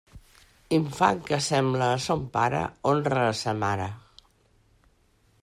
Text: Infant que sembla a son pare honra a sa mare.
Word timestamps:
Infant 0.77 1.19
que 1.27 1.39
sembla 1.47 1.89
a 1.97 1.99
son 2.07 2.25
pare 2.39 2.63
honra 2.93 3.27
a 3.29 3.37
sa 3.45 3.55
mare. 3.67 3.93